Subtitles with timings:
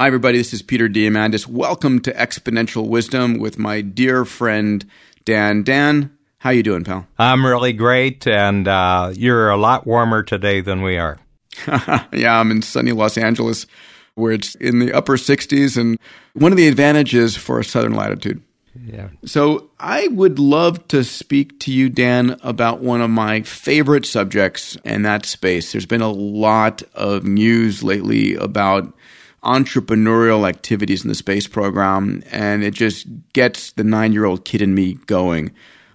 [0.00, 0.38] Hi, everybody.
[0.38, 1.48] This is Peter Diamandis.
[1.48, 4.88] Welcome to Exponential Wisdom with my dear friend
[5.24, 5.64] Dan.
[5.64, 7.08] Dan, how you doing, pal?
[7.18, 11.18] I'm really great, and uh, you're a lot warmer today than we are.
[12.12, 13.66] yeah, I'm in sunny Los Angeles,
[14.14, 15.98] where it's in the upper 60s, and
[16.34, 18.40] one of the advantages for a southern latitude.
[18.86, 19.08] Yeah.
[19.24, 24.76] So I would love to speak to you, Dan, about one of my favorite subjects,
[24.84, 25.72] and that's space.
[25.72, 28.94] There's been a lot of news lately about
[29.42, 34.62] entrepreneurial activities in the space program, and it just gets the nine year old kid
[34.62, 35.52] in me going.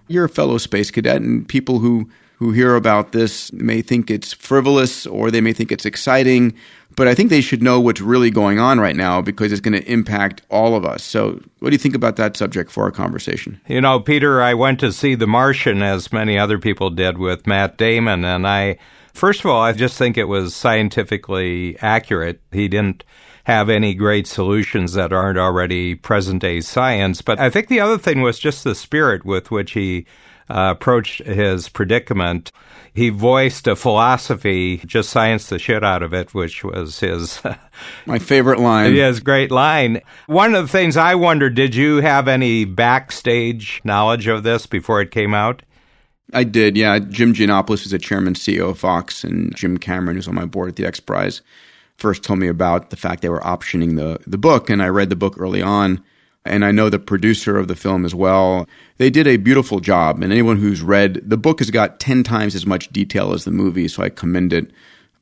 [0.08, 4.32] You're a fellow space cadet, and people who, who hear about this may think it's
[4.32, 6.54] frivolous or they may think it's exciting,
[6.96, 9.80] but I think they should know what's really going on right now because it's going
[9.80, 11.02] to impact all of us.
[11.02, 13.60] So, what do you think about that subject for our conversation?
[13.66, 17.46] You know, Peter, I went to see The Martian as many other people did with
[17.46, 18.78] Matt Damon, and I,
[19.12, 22.40] first of all, I just think it was scientifically accurate.
[22.52, 23.04] He didn't
[23.44, 27.22] have any great solutions that aren't already present day science.
[27.22, 30.06] But I think the other thing was just the spirit with which he
[30.48, 32.52] uh, approached his predicament.
[32.94, 37.42] He voiced a philosophy, just science the shit out of it, which was his.
[38.06, 38.94] My favorite line.
[38.94, 40.00] His great line.
[40.26, 45.00] One of the things I wondered did you have any backstage knowledge of this before
[45.00, 45.62] it came out?
[46.32, 46.98] I did, yeah.
[47.00, 50.70] Jim Gianopulos is the chairman CEO of Fox, and Jim Cameron, who's on my board
[50.70, 51.42] at the X Prize
[51.96, 55.10] first told me about the fact they were optioning the, the book, and I read
[55.10, 56.02] the book early on.
[56.46, 58.68] And I know the producer of the film as well.
[58.98, 60.22] They did a beautiful job.
[60.22, 63.50] And anyone who's read the book has got 10 times as much detail as the
[63.50, 63.88] movie.
[63.88, 64.70] So I commend it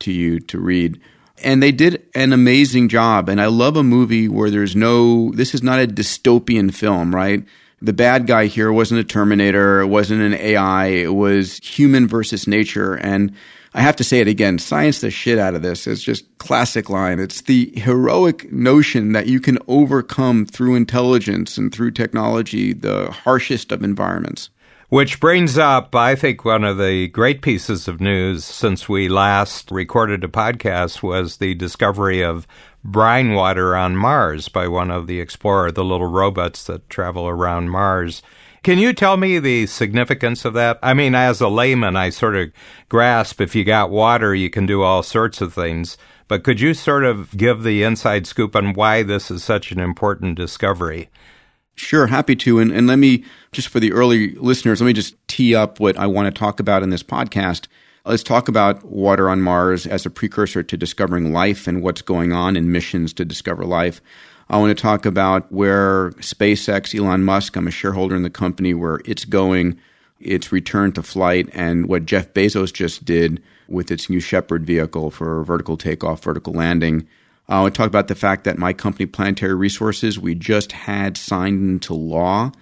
[0.01, 1.01] to you to read.
[1.45, 3.29] And they did an amazing job.
[3.29, 7.45] And I love a movie where there's no, this is not a dystopian film, right?
[7.81, 9.81] The bad guy here wasn't a Terminator.
[9.81, 10.87] It wasn't an AI.
[10.87, 12.95] It was human versus nature.
[12.95, 13.33] And
[13.75, 15.87] I have to say it again, science the shit out of this.
[15.87, 17.19] It's just classic line.
[17.19, 23.73] It's the heroic notion that you can overcome through intelligence and through technology the harshest
[23.73, 24.51] of environments.
[24.91, 29.71] Which brings up, I think, one of the great pieces of news since we last
[29.71, 32.47] recorded a podcast was the discovery of
[32.85, 37.71] brine water on Mars by one of the Explorer, the little robots that travel around
[37.71, 38.23] Mars.
[38.63, 40.79] Can you tell me the significance of that?
[40.85, 42.53] I mean, as a layman, I sort of
[42.89, 45.99] grasp if you got water, you can do all sorts of things.
[46.29, 49.81] But could you sort of give the inside scoop on why this is such an
[49.81, 51.11] important discovery?
[51.75, 52.61] Sure, happy to.
[52.61, 55.97] And, and let me, just for the early listeners, let me just tee up what
[55.97, 57.67] I want to talk about in this podcast.
[58.05, 62.33] Let's talk about water on Mars as a precursor to discovering life and what's going
[62.33, 64.01] on in missions to discover life.
[64.53, 68.75] I want to talk about where SpaceX, Elon Musk, I'm a shareholder in the company,
[68.75, 69.79] where it's going,
[70.21, 75.11] its return to flight, and what Jeff Bezos just did with its New Shepard vehicle
[75.11, 77.09] for vertical takeoff, vertical landing.
[77.49, 81.17] I want to talk about the fact that my company, Planetary Resources, we just had
[81.17, 82.53] signed into law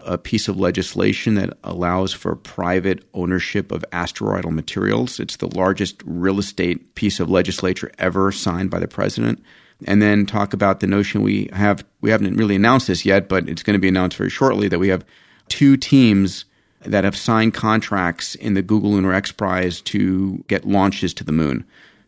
[0.00, 5.18] a piece of legislation that allows for private ownership of asteroidal materials.
[5.18, 9.42] It's the largest real estate piece of legislature ever signed by the president
[9.86, 11.84] and then talk about the notion we have.
[12.00, 14.78] We haven't really announced this yet, but it's going to be announced very shortly that
[14.78, 15.04] we have
[15.48, 16.44] two teams
[16.80, 21.32] that have signed contracts in the Google Lunar X Prize to get launches to the
[21.32, 21.64] moon.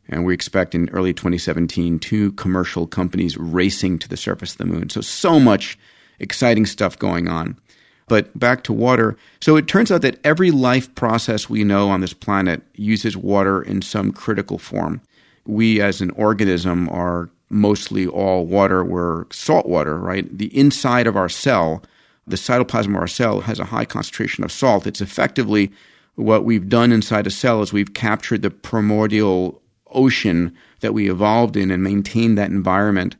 [0.09, 4.67] And we expect in early 2017 two commercial companies racing to the surface of the
[4.67, 4.91] moon.
[4.91, 5.79] So, so much
[6.19, 7.57] exciting stuff going on.
[8.09, 9.17] But back to water.
[9.41, 13.63] So it turns out that every life process we know on this planet uses water
[13.63, 15.01] in some critical form.
[15.47, 20.27] We as an organism are mostly all water were salt water, right?
[20.37, 21.83] The inside of our cell,
[22.27, 24.87] the cytoplasm of our cell has a high concentration of salt.
[24.87, 25.73] It's effectively
[26.15, 29.61] what we've done inside a cell is we've captured the primordial
[29.91, 33.17] ocean that we evolved in and maintained that environment.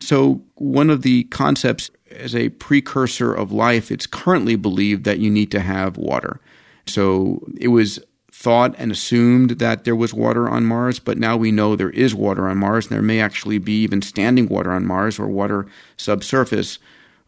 [0.00, 5.30] So, one of the concepts as a precursor of life, it's currently believed that you
[5.30, 6.40] need to have water.
[6.86, 7.98] So, it was
[8.40, 12.14] thought and assumed that there was water on Mars, but now we know there is
[12.14, 15.66] water on Mars, and there may actually be even standing water on Mars or water
[15.98, 16.78] subsurface,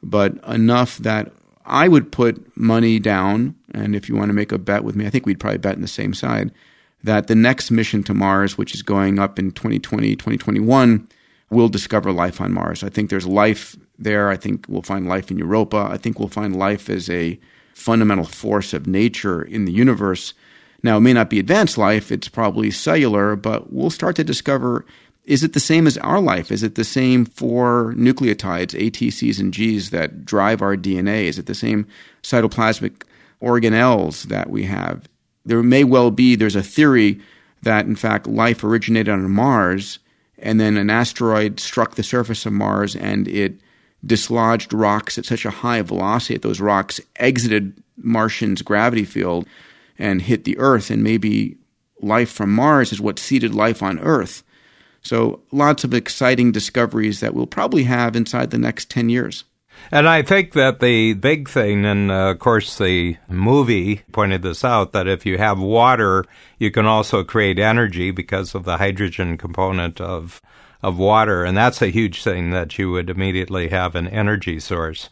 [0.03, 1.31] but enough that
[1.67, 5.05] I would put money down, and if you want to make a bet with me,
[5.05, 6.51] I think we'd probably bet on the same side,
[7.05, 11.07] that the next mission to Mars, which is going up in 2020, 2021,
[11.51, 12.83] will discover life on Mars.
[12.83, 14.31] I think there's life there.
[14.31, 15.89] I think we'll find life in Europa.
[15.91, 17.39] I think we'll find life as a
[17.75, 20.33] fundamental force of nature in the universe
[20.83, 24.85] now, it may not be advanced life, it's probably cellular, but we'll start to discover
[25.25, 26.51] is it the same as our life?
[26.51, 31.25] Is it the same for nucleotides, ATCs and Gs that drive our DNA?
[31.25, 31.87] Is it the same
[32.25, 33.05] cytoplasmic
[33.41, 35.09] organelles that we have?
[35.45, 37.21] There may well be, there's a theory
[37.63, 40.01] that in fact life originated on Mars
[40.39, 43.61] and then an asteroid struck the surface of Mars and it
[44.05, 49.47] dislodged rocks at such a high velocity that those rocks exited Martian's gravity field
[50.03, 51.57] and hit the Earth, and maybe
[52.01, 54.43] life from Mars is what seeded life on Earth.
[55.01, 59.45] So, lots of exciting discoveries that we'll probably have inside the next 10 years.
[59.91, 64.65] And I think that the big thing, and uh, of course the movie pointed this
[64.65, 66.25] out, that if you have water,
[66.59, 70.41] you can also create energy because of the hydrogen component of
[70.83, 75.09] of water, and that's a huge thing that you would immediately have an energy source.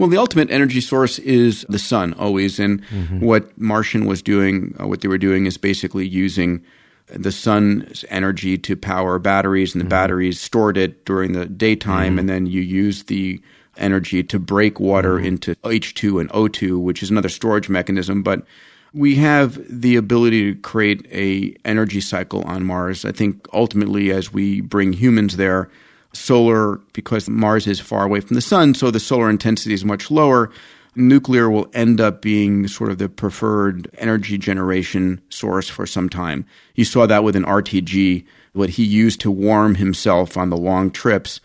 [0.00, 2.58] Well, the ultimate energy source is the sun, always.
[2.58, 3.20] And mm-hmm.
[3.20, 6.64] what Martian was doing, uh, what they were doing, is basically using
[7.08, 9.90] the sun's energy to power batteries, and the mm-hmm.
[9.90, 12.20] batteries stored it during the daytime, mm-hmm.
[12.20, 13.42] and then you use the
[13.76, 15.26] energy to break water mm-hmm.
[15.26, 18.22] into H2 and O2, which is another storage mechanism.
[18.22, 18.46] But
[18.94, 23.04] we have the ability to create a energy cycle on Mars.
[23.04, 25.68] I think ultimately, as we bring humans there,
[26.12, 30.10] solar because Mars is far away from the sun, so the solar intensity is much
[30.10, 30.50] lower.
[30.96, 36.44] Nuclear will end up being sort of the preferred energy generation source for some time.
[36.74, 38.24] You saw that with an RTG,
[38.54, 41.40] what he used to warm himself on the long trips.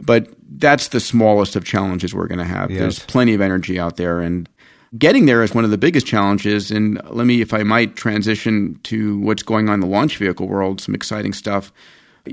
[0.00, 0.28] But
[0.58, 2.70] that's the smallest of challenges we're going to have.
[2.70, 2.80] Yes.
[2.80, 4.48] There's plenty of energy out there, and
[4.96, 6.70] getting there is one of the biggest challenges.
[6.70, 10.48] And let me, if I might, transition to what's going on in the launch vehicle
[10.48, 11.72] world, some exciting stuff.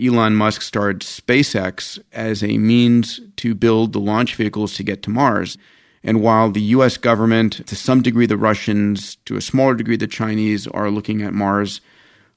[0.01, 5.09] Elon Musk started SpaceX as a means to build the launch vehicles to get to
[5.09, 5.57] Mars.
[6.03, 10.07] And while the US government, to some degree the Russians, to a smaller degree the
[10.07, 11.81] Chinese, are looking at Mars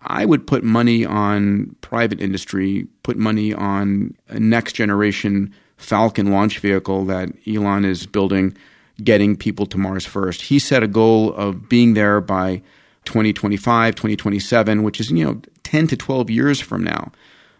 [0.02, 6.60] I would put money on private industry, put money on a next generation Falcon launch
[6.60, 8.56] vehicle that Elon is building,
[9.02, 10.42] getting people to Mars first.
[10.42, 12.62] He set a goal of being there by
[13.04, 17.10] 2025, 2027, which is, you know, 10 to 12 years from now.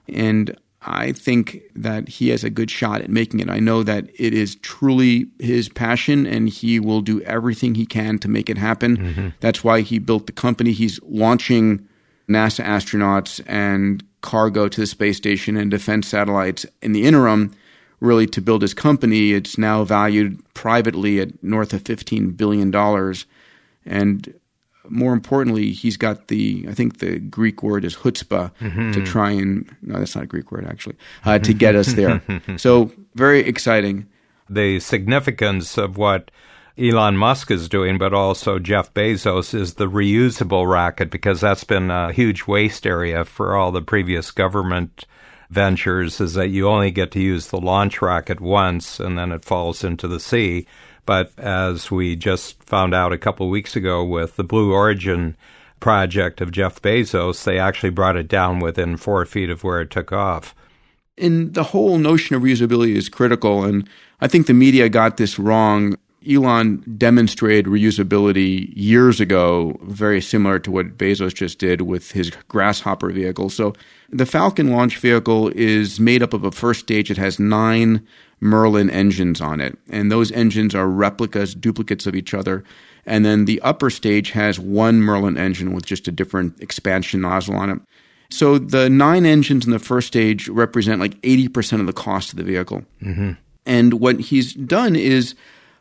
[0.08, 3.50] And I think that he has a good shot at making it.
[3.50, 8.18] I know that it is truly his passion and he will do everything he can
[8.20, 8.96] to make it happen.
[8.96, 9.28] Mm-hmm.
[9.40, 10.72] That's why he built the company.
[10.72, 11.88] He's launching
[12.28, 16.66] NASA astronauts and cargo to the space station and defense satellites.
[16.82, 17.54] In the interim,
[18.00, 22.74] really to build his company, it's now valued privately at north of $15 billion.
[23.84, 24.34] And
[24.88, 28.92] more importantly, he's got the, I think the Greek word is chutzpah mm-hmm.
[28.92, 32.22] to try and, no, that's not a Greek word actually, uh, to get us there.
[32.56, 34.06] so very exciting.
[34.48, 36.30] The significance of what
[36.78, 41.90] Elon Musk is doing, but also Jeff Bezos, is the reusable rocket because that's been
[41.90, 45.06] a huge waste area for all the previous government
[45.50, 49.44] ventures is that you only get to use the launch rocket once and then it
[49.44, 50.66] falls into the sea.
[51.06, 55.36] But as we just found out a couple weeks ago with the Blue Origin
[55.78, 59.90] project of Jeff Bezos, they actually brought it down within four feet of where it
[59.90, 60.54] took off.
[61.16, 63.64] And the whole notion of reusability is critical.
[63.64, 63.88] And
[64.20, 65.96] I think the media got this wrong.
[66.28, 73.10] Elon demonstrated reusability years ago, very similar to what Bezos just did with his Grasshopper
[73.10, 73.48] vehicle.
[73.48, 73.74] So
[74.10, 77.12] the Falcon launch vehicle is made up of a first stage.
[77.12, 78.04] It has nine
[78.40, 82.64] Merlin engines on it, and those engines are replicas, duplicates of each other.
[83.06, 87.56] And then the upper stage has one Merlin engine with just a different expansion nozzle
[87.56, 87.80] on it.
[88.30, 92.36] So the nine engines in the first stage represent like 80% of the cost of
[92.36, 92.84] the vehicle.
[93.00, 93.32] Mm-hmm.
[93.64, 95.34] And what he's done is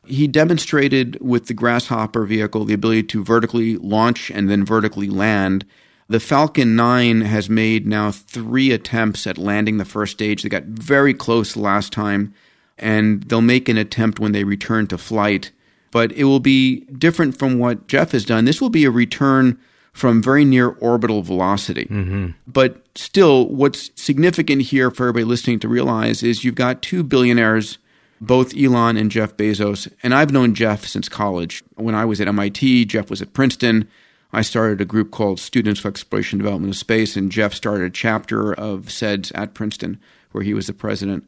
[0.06, 5.66] he demonstrated with the Grasshopper vehicle the ability to vertically launch and then vertically land.
[6.08, 10.44] The Falcon 9 has made now three attempts at landing the first stage.
[10.44, 12.34] They got very close last time,
[12.78, 15.52] and they'll make an attempt when they return to flight.
[15.92, 18.46] But it will be different from what Jeff has done.
[18.46, 19.58] This will be a return
[19.94, 21.86] from very near orbital velocity.
[21.86, 22.32] Mm-hmm.
[22.46, 27.78] But still, what's significant here for everybody listening to realize is you've got two billionaires
[28.22, 29.92] both Elon and Jeff Bezos.
[30.04, 31.64] And I've known Jeff since college.
[31.76, 33.88] When I was at MIT, Jeff was at Princeton.
[34.34, 37.86] I started a group called Students for Exploration and Development of Space, and Jeff started
[37.86, 40.00] a chapter of SEDS at Princeton,
[40.32, 41.26] where he was the president.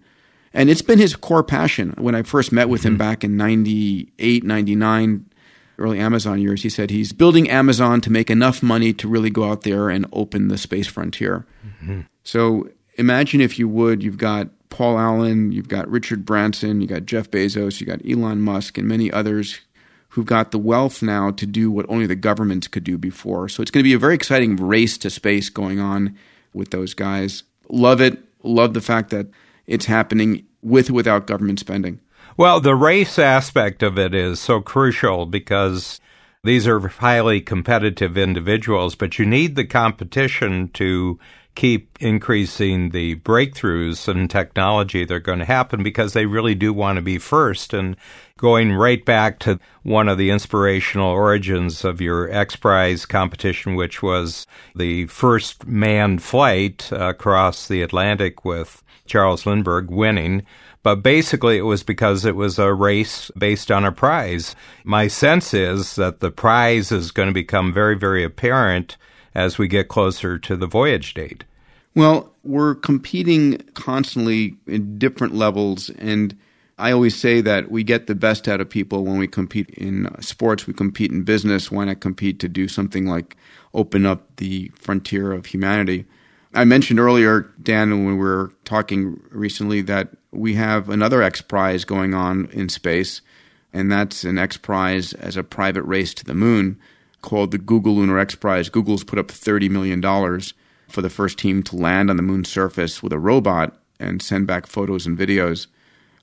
[0.58, 1.94] And it's been his core passion.
[2.00, 2.94] When I first met with mm-hmm.
[2.94, 5.26] him back in 98, 99,
[5.78, 9.44] early Amazon years, he said he's building Amazon to make enough money to really go
[9.44, 11.46] out there and open the space frontier.
[11.64, 12.02] Mm-hmm.
[12.24, 17.06] So imagine if you would, you've got Paul Allen, you've got Richard Branson, you've got
[17.06, 19.60] Jeff Bezos, you've got Elon Musk, and many others
[20.10, 23.48] who've got the wealth now to do what only the governments could do before.
[23.48, 26.18] So it's going to be a very exciting race to space going on
[26.52, 27.44] with those guys.
[27.70, 28.18] Love it.
[28.42, 29.28] Love the fact that
[29.68, 32.00] it's happening with or without government spending.
[32.36, 36.00] Well, the race aspect of it is so crucial because
[36.44, 41.20] these are highly competitive individuals, but you need the competition to
[41.56, 46.72] keep increasing the breakthroughs in technology that are going to happen because they really do
[46.72, 47.74] want to be first.
[47.74, 47.98] And
[48.38, 54.02] going right back to one of the inspirational origins of your X Prize competition, which
[54.02, 60.44] was the first manned flight across the Atlantic with Charles Lindbergh winning.
[60.84, 64.56] But basically, it was because it was a race based on a prize.
[64.86, 68.96] My sense is that the prize is going to become very, very apparent
[69.36, 71.44] as we get closer to the voyage date.
[71.94, 75.90] Well, we're competing constantly in different levels.
[75.90, 76.38] And
[76.80, 80.10] I always say that we get the best out of people when we compete in
[80.22, 81.72] sports, we compete in business.
[81.72, 83.36] Why not compete to do something like
[83.74, 86.06] open up the frontier of humanity?
[86.54, 91.84] I mentioned earlier, Dan, when we were talking recently, that we have another X Prize
[91.84, 93.22] going on in space,
[93.74, 96.80] and that's an X Prize as a private race to the moon
[97.22, 98.70] called the Google Lunar X Prize.
[98.70, 100.02] Google's put up $30 million
[100.88, 104.46] for the first team to land on the moon's surface with a robot and send
[104.48, 105.68] back photos and videos.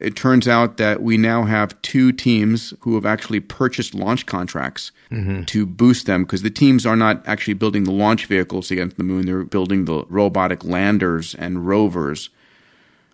[0.04, 4.92] It turns out that we now have two teams who have actually purchased launch contracts
[5.11, 5.44] mm-hmm.
[5.44, 9.02] to boost them because the teams are not actually building the launch vehicles against the
[9.02, 12.28] moon, they're building the robotic landers and rovers.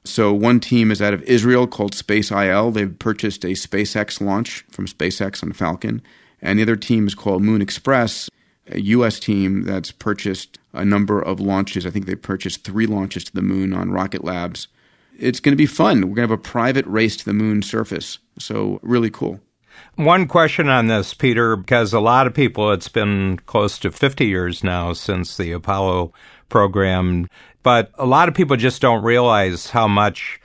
[0.03, 2.75] So one team is out of Israel called SpaceIL.
[2.75, 6.03] They've purchased a SpaceX launch from SpaceX on Falcon.
[6.43, 8.29] And the other team is called Moon Express,
[8.67, 9.21] a U.S.
[9.21, 11.87] team that's purchased a number of launches.
[11.87, 14.67] I think they purchased three launches to the moon on Rocket Labs
[15.21, 16.01] it's going to be fun.
[16.01, 18.19] We're going to have a private race to the moon surface.
[18.39, 19.41] So, really cool.
[19.97, 24.27] One question on this, Peter, because a lot of people, it's been close to 50
[24.27, 26.13] years now since the Apollo
[26.49, 27.29] program,
[27.63, 30.40] but a lot of people just don't realize how much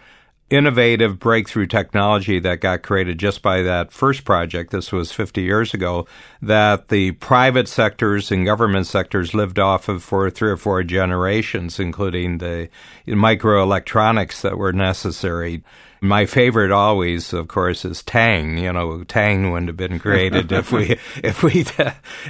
[0.49, 5.73] innovative breakthrough technology that got created just by that first project, this was 50 years
[5.73, 6.07] ago,
[6.41, 11.79] that the private sectors and government sectors lived off of for three or four generations,
[11.79, 12.69] including the
[13.07, 15.63] microelectronics that were necessary
[16.05, 18.57] my favorite always, of course, is Tang.
[18.57, 20.91] You know, Tang wouldn't have been created if we
[21.23, 21.65] if we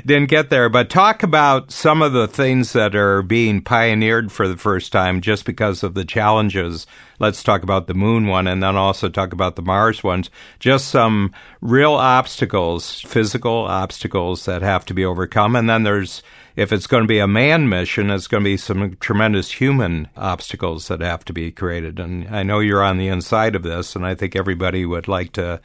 [0.06, 0.70] didn't get there.
[0.70, 5.22] But talk about some of the things that are being pioneered for the first time,
[5.22, 6.88] just because of the challenges.
[7.20, 10.30] Let's talk about the moon one, and then also talk about the Mars ones.
[10.60, 16.22] Just some real obstacles, physical obstacles that have to be overcome, and then there's
[16.56, 20.08] if it's going to be a man mission, it's going to be some tremendous human
[20.16, 22.00] obstacles that have to be created.
[22.00, 25.34] And I know you're on the inside of this, and I think everybody would like
[25.34, 25.60] to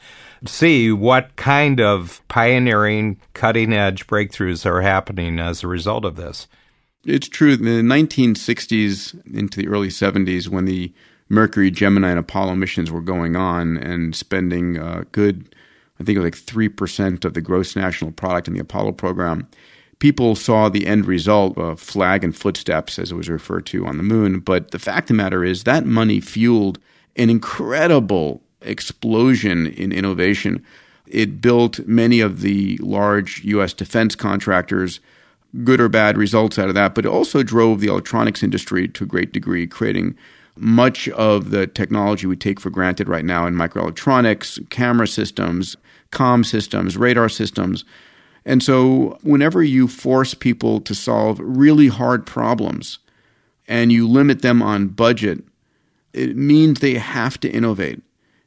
[0.45, 6.47] see what kind of pioneering, cutting edge breakthroughs are happening as a result of this.
[7.05, 7.53] It's true.
[7.53, 10.93] In the 1960s into the early 70s, when the
[11.31, 15.55] Mercury, Gemini, and Apollo missions were going on and spending a good,
[15.97, 19.47] I think it was like 3% of the gross national product in the Apollo program,
[19.99, 23.95] people saw the end result, uh, flag and footsteps, as it was referred to on
[23.95, 24.39] the moon.
[24.39, 26.79] But the fact of the matter is that money fueled
[27.15, 30.65] an incredible explosion in innovation.
[31.07, 33.71] It built many of the large U.S.
[33.71, 34.99] defense contractors
[35.63, 39.05] good or bad results out of that, but it also drove the electronics industry to
[39.05, 40.17] a great degree, creating
[40.61, 45.75] much of the technology we take for granted right now in microelectronics, camera systems,
[46.11, 47.83] com systems, radar systems.
[48.45, 52.99] And so, whenever you force people to solve really hard problems
[53.67, 55.43] and you limit them on budget,
[56.13, 58.01] it means they have to innovate.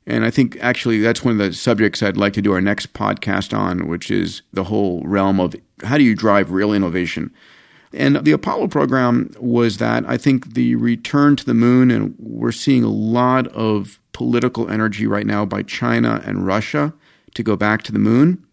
[0.07, 2.93] And I think actually that's one of the subjects I'd like to do our next
[2.93, 7.33] podcast on, which is the whole realm of how do you drive real innovation.
[7.95, 10.05] And the Apollo program was that.
[10.09, 15.07] I think the return to the moon, and we're seeing a lot of political energy
[15.07, 16.93] right now by China and Russia
[17.35, 18.45] to go back to the moon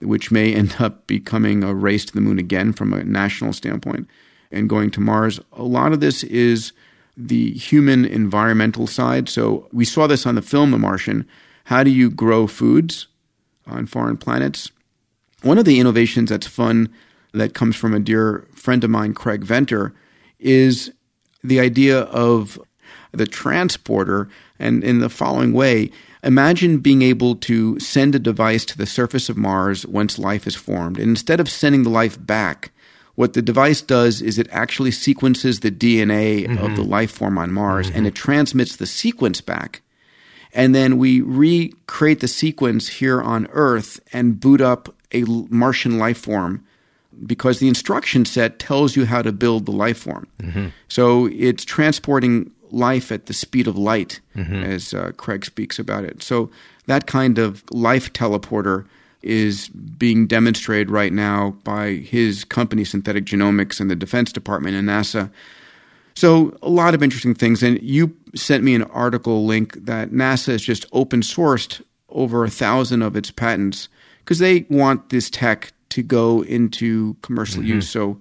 [0.00, 4.08] which may end up becoming a race to the moon again from a national standpoint
[4.50, 5.40] and going to Mars.
[5.52, 6.72] A lot of this is
[7.16, 9.28] the human environmental side.
[9.28, 11.26] So we saw this on the film The Martian.
[11.64, 13.08] How do you grow foods
[13.66, 14.70] on foreign planets?
[15.42, 16.88] One of the innovations that's fun
[17.32, 19.94] that comes from a dear friend of mine, Craig Venter,
[20.38, 20.92] is
[21.42, 22.58] the idea of
[23.12, 24.28] the transporter.
[24.58, 25.90] And in the following way,
[26.22, 30.56] Imagine being able to send a device to the surface of Mars once life is
[30.56, 30.98] formed.
[30.98, 32.72] And instead of sending the life back,
[33.14, 36.64] what the device does is it actually sequences the DNA mm-hmm.
[36.64, 37.98] of the life form on Mars mm-hmm.
[37.98, 39.82] and it transmits the sequence back.
[40.52, 46.18] And then we recreate the sequence here on Earth and boot up a Martian life
[46.18, 46.64] form
[47.26, 50.26] because the instruction set tells you how to build the life form.
[50.38, 50.68] Mm-hmm.
[50.88, 54.62] So it's transporting life at the speed of light, mm-hmm.
[54.62, 56.22] as uh, Craig speaks about it.
[56.22, 56.50] So
[56.86, 58.86] that kind of life teleporter
[59.22, 64.88] is being demonstrated right now by his company, Synthetic Genomics, and the Defense Department and
[64.88, 65.30] NASA.
[66.14, 67.62] So, a lot of interesting things.
[67.62, 72.50] And you sent me an article link that NASA has just open sourced over a
[72.50, 73.88] thousand of its patents
[74.20, 77.74] because they want this tech to go into commercial mm-hmm.
[77.74, 77.88] use.
[77.90, 78.18] So,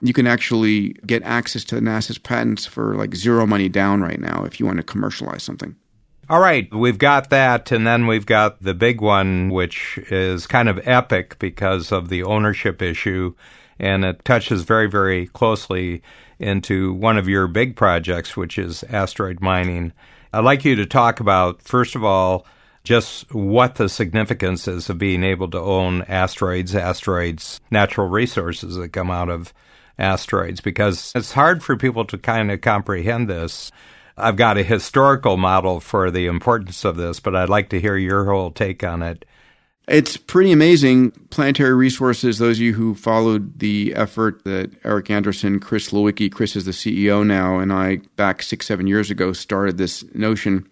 [0.00, 4.44] you can actually get access to NASA's patents for like zero money down right now
[4.44, 5.74] if you want to commercialize something.
[6.30, 10.68] All right, we've got that, and then we've got the big one, which is kind
[10.68, 13.34] of epic because of the ownership issue,
[13.78, 16.02] and it touches very, very closely
[16.38, 19.94] into one of your big projects, which is asteroid mining.
[20.30, 22.46] I'd like you to talk about, first of all,
[22.84, 28.92] just what the significance is of being able to own asteroids, asteroids, natural resources that
[28.92, 29.52] come out of
[29.98, 33.70] asteroids, because it's hard for people to kind of comprehend this.
[34.16, 37.96] I've got a historical model for the importance of this, but I'd like to hear
[37.96, 39.24] your whole take on it.
[39.86, 41.12] It's pretty amazing.
[41.30, 46.56] Planetary Resources, those of you who followed the effort that Eric Anderson, Chris Lewicki, Chris
[46.56, 50.68] is the CEO now, and I, back six, seven years ago, started this notion.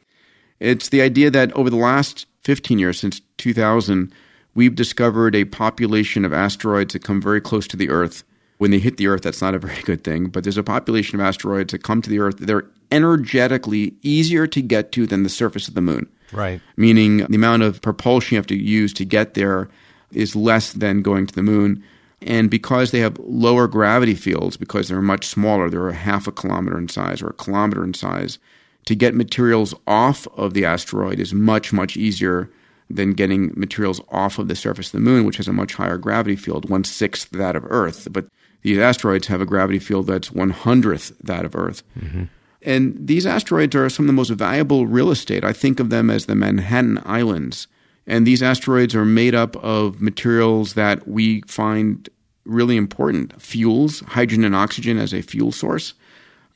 [0.61, 4.13] It's the idea that over the last 15 years, since 2000,
[4.55, 8.25] we've discovered a population of asteroids that come very close to the Earth.
[8.59, 11.21] When they hit the Earth, that's not a very good thing, but there's a population
[11.21, 12.39] of asteroids that come to the Earth.
[12.39, 16.09] They're energetically easier to get to than the surface of the moon.
[16.33, 16.61] Right.
[16.77, 19.69] Meaning the amount of propulsion you have to use to get there
[20.13, 21.83] is less than going to the moon.
[22.23, 26.33] And because they have lower gravity fields, because they're much smaller, they're a half a
[26.33, 28.39] kilometer in size or a kilometer in size,
[28.87, 32.51] to get materials off of the asteroid is much, much easier
[32.89, 35.99] than getting materials off of the surface of the moon, which has a much higher
[35.99, 38.09] gravity field, one sixth that of Earth.
[38.11, 38.27] But
[38.63, 41.83] these asteroids have a gravity field that's one hundredth that of Earth.
[41.99, 42.25] Mm-hmm.
[42.63, 45.45] And these asteroids are some of the most valuable real estate.
[45.45, 47.69] I think of them as the Manhattan Islands.
[48.07, 52.09] And these asteroids are made up of materials that we find
[52.45, 55.95] really important fuels, hydrogen and oxygen as a fuel source,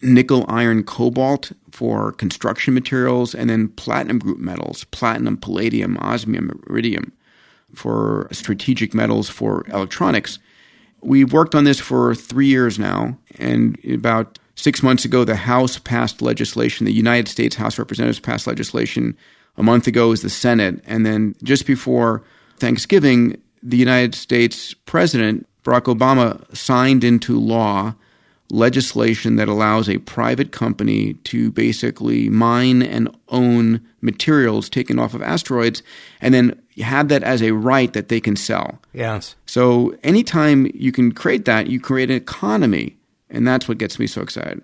[0.02, 7.12] nickel, iron, cobalt for construction materials, and then platinum group metals, platinum, palladium, osmium, iridium
[7.75, 10.38] for strategic metals for electronics.
[11.03, 15.79] We've worked on this for three years now, and about Six months ago, the House
[15.79, 16.85] passed legislation.
[16.85, 19.16] The United States House of Representatives passed legislation.
[19.57, 20.85] A month ago was the Senate.
[20.87, 22.22] And then just before
[22.59, 27.94] Thanksgiving, the United States President, Barack Obama, signed into law
[28.50, 35.22] legislation that allows a private company to basically mine and own materials taken off of
[35.22, 35.82] asteroids
[36.20, 38.78] and then have that as a right that they can sell.
[38.92, 39.34] Yes.
[39.46, 42.96] So anytime you can create that, you create an economy
[43.28, 44.62] and that's what gets me so excited.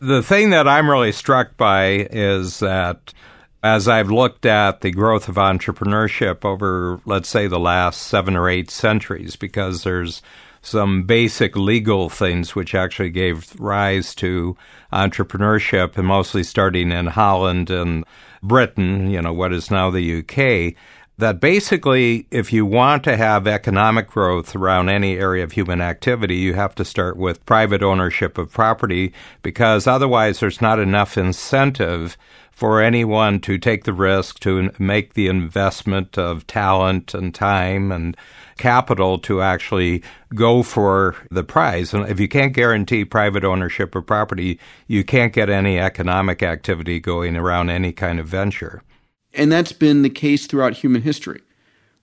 [0.00, 3.14] The thing that I'm really struck by is that
[3.62, 8.48] as I've looked at the growth of entrepreneurship over, let's say, the last seven or
[8.48, 10.20] eight centuries, because there's
[10.62, 14.56] some basic legal things which actually gave rise to
[14.92, 18.04] entrepreneurship, and mostly starting in Holland and
[18.42, 20.74] Britain, you know, what is now the UK
[21.18, 26.36] that basically, if you want to have economic growth around any area of human activity,
[26.36, 32.16] you have to start with private ownership of property because otherwise there's not enough incentive
[32.62, 38.16] for anyone to take the risk to make the investment of talent and time and
[38.56, 40.00] capital to actually
[40.32, 41.92] go for the prize.
[41.92, 47.00] And if you can't guarantee private ownership of property, you can't get any economic activity
[47.00, 48.84] going around any kind of venture.
[49.34, 51.42] And that's been the case throughout human history.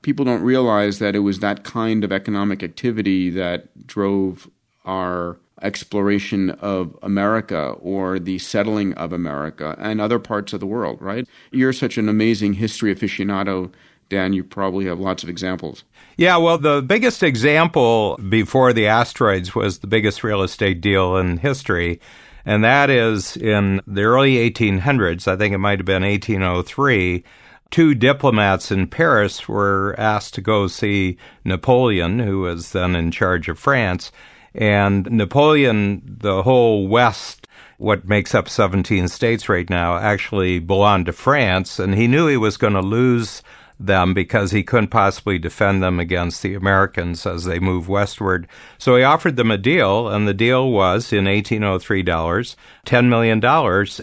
[0.02, 4.50] People don't realize that it was that kind of economic activity that drove
[4.84, 11.02] our exploration of America or the settling of America and other parts of the world,
[11.02, 11.28] right?
[11.52, 13.72] You're such an amazing history aficionado,
[14.10, 14.34] Dan.
[14.34, 15.84] You probably have lots of examples.
[16.18, 21.38] Yeah, well, the biggest example before the asteroids was the biggest real estate deal in
[21.38, 22.00] history
[22.46, 27.24] and that is in the early 1800s, I think it might have been 1803,
[27.70, 33.50] two diplomats in Paris were asked to go see Napoleon, who was then in charge
[33.50, 34.12] of France.
[34.54, 41.14] And Napoleon, the whole West, what makes up 17 states right now, actually belonged to
[41.14, 43.42] France, and he knew he was going to lose
[43.80, 48.48] them because he couldn't possibly defend them against the Americans as they move westward.
[48.78, 53.44] So he offered them a deal, and the deal was in 1803 dollars, $10 million,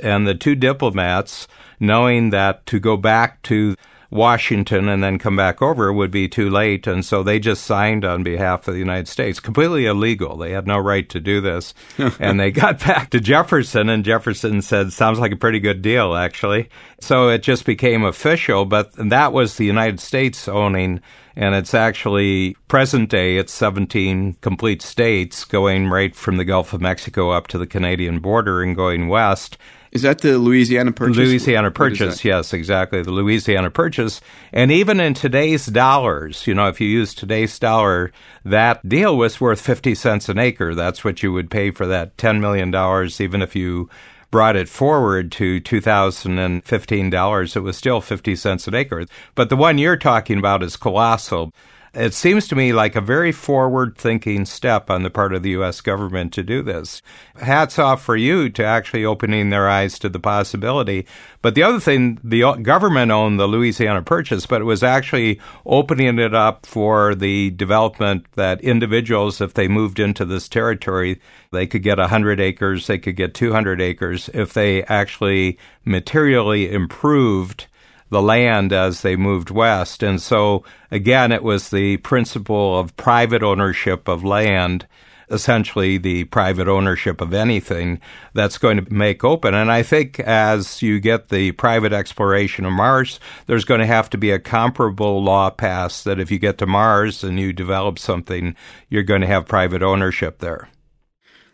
[0.03, 1.47] and the two diplomats
[1.79, 3.77] knowing that to go back to
[4.11, 6.87] Washington and then come back over would be too late.
[6.87, 9.41] And so they just signed on behalf of the United States.
[9.41, 10.37] Completely illegal.
[10.37, 11.75] They had no right to do this.
[12.19, 16.15] and they got back to Jefferson, and Jefferson said, Sounds like a pretty good deal,
[16.15, 16.69] actually.
[17.01, 18.65] So it just became official.
[18.65, 21.01] But that was the United States owning.
[21.39, 26.81] And it's actually present day, it's 17 complete states going right from the Gulf of
[26.81, 29.59] Mexico up to the Canadian border and going west.
[29.93, 31.17] Is that the Louisiana Purchase?
[31.17, 33.03] Louisiana Purchase, yes, exactly.
[33.03, 34.21] The Louisiana Purchase.
[34.53, 38.13] And even in today's dollars, you know, if you use today's dollar,
[38.45, 40.75] that deal was worth 50 cents an acre.
[40.75, 42.75] That's what you would pay for that $10 million,
[43.21, 43.89] even if you
[44.31, 49.07] brought it forward to $2015, it was still 50 cents an acre.
[49.35, 51.53] But the one you're talking about is colossal
[51.97, 55.51] it seems to me like a very forward thinking step on the part of the
[55.51, 55.81] U.S.
[55.81, 57.01] government to do this.
[57.41, 61.07] Hats off for you to actually opening their eyes to the possibility.
[61.41, 66.19] But the other thing, the government owned the Louisiana Purchase, but it was actually opening
[66.19, 71.19] it up for the development that individuals, if they moved into this territory,
[71.51, 77.69] they could get 100 acres, they could get 200 acres if they actually materially improved
[78.11, 80.03] the land as they moved west.
[80.03, 84.87] And so, again, it was the principle of private ownership of land,
[85.29, 88.01] essentially the private ownership of anything
[88.33, 89.55] that's going to make open.
[89.55, 94.09] And I think as you get the private exploration of Mars, there's going to have
[94.11, 97.99] to be a comparable law passed that if you get to Mars and you develop
[97.99, 98.55] something,
[98.89, 100.69] you're going to have private ownership there.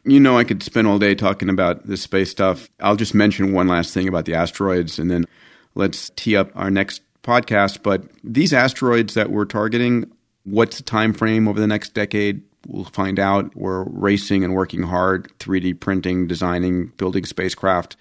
[0.05, 2.69] You know, I could spend all day talking about this space stuff.
[2.81, 5.27] I'll just mention one last thing about the asteroids and then
[5.75, 7.83] let's tee up our next podcast.
[7.83, 10.11] But these asteroids that we're targeting,
[10.45, 12.43] what's the time frame over the next decade?
[12.67, 13.55] We'll find out.
[13.57, 17.97] We're racing and working hard, 3D printing, designing, building spacecraft.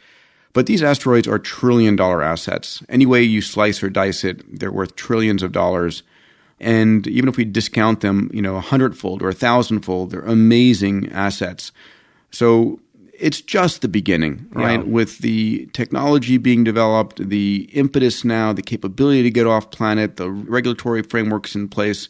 [0.53, 2.84] But these asteroids are trillion dollar assets.
[2.89, 6.03] Any way you slice or dice it, they're worth trillions of dollars.
[6.60, 11.12] And even if we discount them, you know, a hundredfold or a thousandfold, they're amazing
[11.12, 11.71] assets.
[12.31, 12.81] So
[13.21, 14.79] it's just the beginning, right?
[14.79, 14.91] Yeah.
[14.91, 20.29] With the technology being developed, the impetus now, the capability to get off planet, the
[20.29, 22.10] regulatory frameworks in place,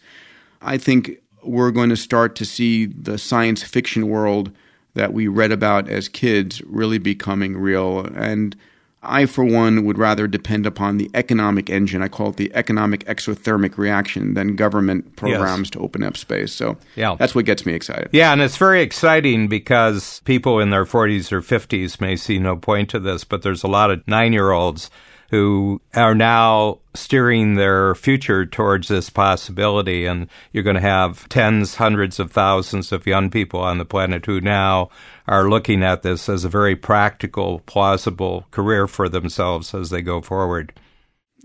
[0.61, 4.51] I think we're going to start to see the science fiction world
[4.93, 8.05] that we read about as kids really becoming real.
[8.15, 8.55] And
[9.03, 12.03] I, for one, would rather depend upon the economic engine.
[12.03, 15.69] I call it the economic exothermic reaction than government programs yes.
[15.71, 16.53] to open up space.
[16.53, 17.15] So yeah.
[17.17, 18.09] that's what gets me excited.
[18.11, 22.55] Yeah, and it's very exciting because people in their 40s or 50s may see no
[22.55, 24.91] point to this, but there's a lot of nine year olds
[25.31, 30.05] who are now steering their future towards this possibility.
[30.05, 34.25] And you're going to have tens, hundreds of thousands of young people on the planet
[34.25, 34.89] who now
[35.29, 40.21] are looking at this as a very practical, plausible career for themselves as they go
[40.21, 40.73] forward.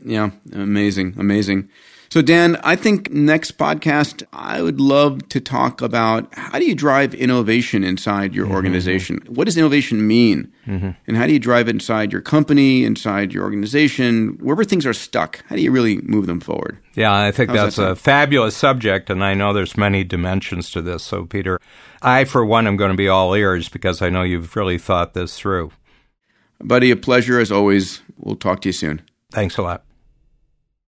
[0.05, 1.69] Yeah, amazing, amazing.
[2.09, 6.75] So, Dan, I think next podcast, I would love to talk about how do you
[6.75, 8.55] drive innovation inside your mm-hmm.
[8.55, 9.23] organization?
[9.29, 10.53] What does innovation mean?
[10.67, 10.91] Mm-hmm.
[11.07, 14.95] And how do you drive it inside your company, inside your organization, wherever things are
[14.95, 15.45] stuck?
[15.49, 16.79] How do you really move them forward?
[16.95, 20.71] Yeah, I think How's that's that a fabulous subject, and I know there's many dimensions
[20.73, 21.03] to this.
[21.03, 21.61] So, Peter,
[22.03, 25.15] I, for one, am going to be all ears because I know you've really thought
[25.15, 25.73] this through.
[26.61, 28.01] Buddy, a pleasure as always.
[28.17, 29.03] We'll talk to you soon.
[29.31, 29.86] Thanks a lot.